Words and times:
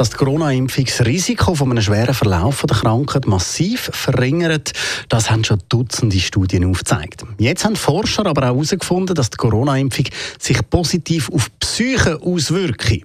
dass 0.00 0.08
die 0.08 0.16
Corona-Impfung 0.16 0.86
das 0.86 1.04
Risiko 1.04 1.54
von 1.54 1.72
einem 1.72 1.82
schweren 1.82 2.14
Verlauf 2.14 2.64
der 2.66 2.74
Krankheit 2.74 3.26
massiv 3.26 3.90
verringert, 3.92 4.72
das 5.10 5.30
haben 5.30 5.44
schon 5.44 5.58
Dutzende 5.68 6.18
Studien 6.18 6.64
aufgezeigt. 6.64 7.22
Jetzt 7.36 7.66
haben 7.66 7.76
Forscher 7.76 8.24
aber 8.24 8.44
auch 8.44 8.54
herausgefunden, 8.54 9.14
dass 9.14 9.28
die 9.28 9.36
Corona-Impfung 9.36 10.06
sich 10.38 10.58
positiv 10.70 11.30
auf 11.30 11.50
die 11.50 11.54
Psyche 11.60 12.18
auswirkt. 12.22 13.02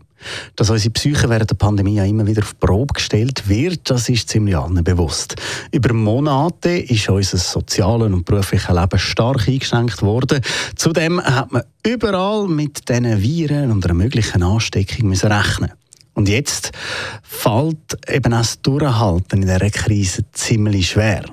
Dass 0.56 0.70
unsere 0.70 0.92
Psyche 0.92 1.30
während 1.30 1.50
der 1.50 1.56
Pandemie 1.56 1.96
ja 1.96 2.06
immer 2.06 2.26
wieder 2.28 2.44
auf 2.44 2.58
Probe 2.62 2.94
gestellt 2.94 3.50
wird, 3.50 3.90
das 3.90 4.08
ist 4.08 4.30
ziemlich 4.30 4.56
allen 4.56 4.82
bewusst. 4.82 5.36
Über 5.74 5.94
Monate 5.94 6.78
ist 6.78 7.10
unser 7.10 7.38
soziales 7.38 8.14
und 8.14 8.24
berufliches 8.24 8.74
Leben 8.74 9.00
stark 9.00 9.50
eingeschränkt 9.50 10.02
worden. 10.02 10.40
Zudem 10.78 11.22
hat 11.22 11.52
man 11.52 11.64
überall 11.86 12.48
mit 12.48 12.88
diesen 12.88 13.22
Viren 13.22 13.72
und 13.72 13.84
einer 13.84 13.94
möglichen 13.94 14.44
Ansteckung 14.44 15.10
müssen 15.10 15.30
rechnen 15.30 15.74
und 16.16 16.28
jetzt 16.28 16.72
fällt 17.22 17.98
eben 18.10 18.34
auch 18.34 18.40
das 18.40 18.62
Durchhalten 18.62 19.42
in 19.44 19.48
dieser 19.48 19.70
Krise 19.70 20.26
ziemlich 20.32 20.90
schwer. 20.90 21.26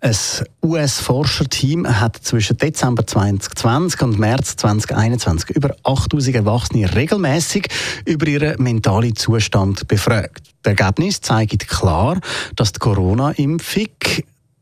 Ein 0.00 0.14
US-Forscherteam 0.62 1.88
hat 1.88 2.18
zwischen 2.18 2.58
Dezember 2.58 3.06
2020 3.06 4.02
und 4.02 4.18
März 4.18 4.56
2021 4.56 5.56
über 5.56 5.74
8000 5.82 6.36
Erwachsene 6.36 6.94
regelmäßig 6.94 7.68
über 8.04 8.26
ihren 8.26 8.62
mentalen 8.62 9.16
Zustand 9.16 9.88
befragt. 9.88 10.42
Das 10.62 10.72
Ergebnis 10.76 11.22
zeigt 11.22 11.66
klar, 11.68 12.20
dass 12.56 12.72
die 12.72 12.80
Corona-Impfung 12.80 13.88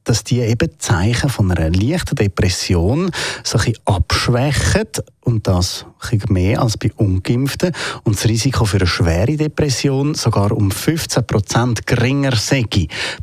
dass 0.05 0.25
die 0.25 0.41
eben 0.41 0.71
Zeichen 0.79 1.31
von 1.31 1.51
einer 1.51 1.71
leichten 1.71 2.17
Depression 2.17 3.11
so 3.45 3.59
ein 3.59 3.75
abschwächen 3.85 4.89
und 5.21 5.47
das 5.47 5.87
ein 6.11 6.21
mehr 6.29 6.61
als 6.61 6.77
bei 6.77 6.91
Ungeimpften 6.97 7.73
und 8.05 8.17
das 8.17 8.27
Risiko 8.27 8.65
für 8.65 8.79
eine 8.79 8.87
schwere 8.87 9.37
Depression 9.37 10.15
sogar 10.15 10.53
um 10.53 10.71
15 10.71 11.27
Prozent 11.27 11.87
geringer 11.87 12.37
sei 12.37 12.65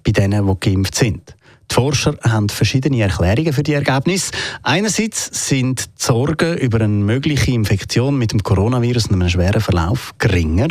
bei 0.03 0.11
denen, 0.11 0.47
die 0.47 0.69
geimpft 0.69 0.95
sind. 0.95 1.35
Forscher 1.79 2.17
haben 2.23 2.49
verschiedene 2.49 3.01
Erklärungen 3.03 3.53
für 3.53 3.63
die 3.63 3.71
Ergebnisse. 3.71 4.33
Einerseits 4.63 5.47
sind 5.47 5.85
die 5.85 6.03
Sorgen 6.03 6.57
über 6.57 6.81
eine 6.81 6.89
mögliche 6.89 7.51
Infektion 7.51 8.17
mit 8.17 8.33
dem 8.33 8.43
Coronavirus 8.43 9.05
und 9.05 9.13
einem 9.13 9.29
schweren 9.29 9.61
Verlauf 9.61 10.13
geringer. 10.17 10.67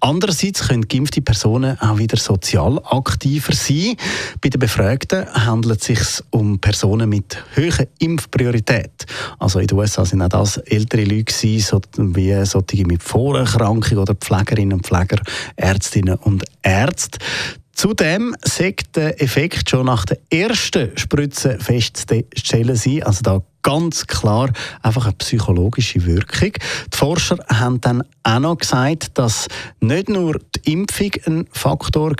Andererseits 0.00 0.68
können 0.68 0.86
geimpfte 0.86 1.22
Personen 1.22 1.80
auch 1.80 1.96
wieder 1.96 2.18
sozial 2.18 2.78
aktiver 2.84 3.54
sein. 3.54 3.96
Bei 4.42 4.50
den 4.50 4.60
Befragten 4.60 5.32
handelt 5.32 5.80
es 5.80 5.86
sich 5.86 6.24
um 6.28 6.58
Personen 6.58 7.08
mit 7.08 7.42
hoher 7.56 7.86
Impfpriorität. 7.98 9.06
Also 9.38 9.60
in 9.60 9.66
den 9.66 9.78
USA 9.78 10.04
sind 10.04 10.20
auch 10.20 10.28
das 10.28 10.58
ältere 10.58 11.04
Leute 11.04 11.32
wie 11.32 12.44
solche 12.44 12.86
mit 12.86 13.02
Vorerkrankung 13.02 13.96
oder 13.96 14.14
Pflegerinnen 14.14 14.74
und 14.74 14.86
Pfleger, 14.86 15.22
Ärztinnen 15.56 16.16
und 16.16 16.44
Ärzte. 16.62 17.18
Zudem 17.80 18.36
sagt 18.42 18.96
der 18.96 19.22
Effekt 19.22 19.70
schon 19.70 19.86
nach 19.86 20.04
der 20.04 20.18
ersten 20.28 20.90
Spritze 20.98 21.58
festzustellen 21.58 22.76
sein. 22.76 23.02
Also 23.04 23.22
da 23.22 23.42
ganz 23.62 24.06
klar 24.06 24.50
einfach 24.82 25.06
eine 25.06 25.14
psychologische 25.14 26.04
Wirkung. 26.04 26.52
Die 26.92 26.96
Forscher 26.98 27.38
haben 27.48 27.80
dann 27.80 28.02
auch 28.22 28.38
noch 28.38 28.58
gesagt, 28.58 29.16
dass 29.16 29.48
nicht 29.80 30.10
nur 30.10 30.38
die 30.66 30.72
Impfung 30.72 31.10
ein 31.26 31.46
Faktor 31.52 32.10
war, 32.10 32.16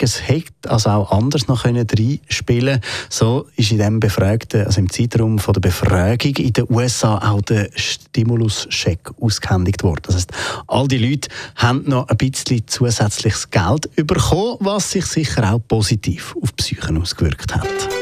es 0.00 0.28
hätte 0.28 0.70
also 0.70 0.90
auch 0.90 1.12
anders 1.12 1.48
noch 1.48 1.64
reinspielen 1.64 2.80
So 3.08 3.46
ist 3.56 3.72
in 3.72 3.78
dem 3.78 4.00
Befragten, 4.00 4.66
also 4.66 4.80
im 4.80 4.90
Zeitraum 4.90 5.38
von 5.38 5.54
der 5.54 5.60
Befragung 5.60 6.36
in 6.36 6.52
den 6.52 6.66
USA 6.68 7.18
auch 7.18 7.42
der 7.42 7.70
Stimulus-Check 7.74 9.10
ausgehändigt 9.20 9.82
worden. 9.82 10.02
Das 10.04 10.16
heißt, 10.16 10.32
all 10.66 10.88
die 10.88 10.98
Leute 10.98 11.28
haben 11.56 11.84
noch 11.86 12.08
ein 12.08 12.16
bisschen 12.16 12.66
zusätzliches 12.66 13.50
Geld 13.50 13.94
bekommen, 13.96 14.56
was 14.60 14.90
sich 14.90 15.06
sicher 15.06 15.52
auch 15.52 15.60
positiv 15.66 16.34
auf 16.42 16.52
die 16.52 16.62
Psyche 16.62 16.94
ausgewirkt 16.94 17.54
hat. 17.54 18.01